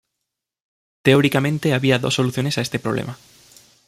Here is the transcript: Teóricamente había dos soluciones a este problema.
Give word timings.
Teóricamente 1.03 1.75
había 1.75 1.99
dos 1.99 2.15
soluciones 2.15 2.57
a 2.57 2.61
este 2.61 2.79
problema. 2.79 3.19